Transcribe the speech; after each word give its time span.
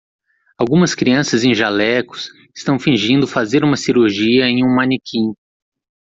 Algumas 0.57 0.95
crianças 0.95 1.43
em 1.43 1.53
jalecos 1.53 2.31
estão 2.55 2.79
fingindo 2.79 3.27
fazer 3.27 3.63
uma 3.63 3.77
cirurgia 3.77 4.45
em 4.45 4.65
um 4.65 4.75
manequim. 4.75 5.35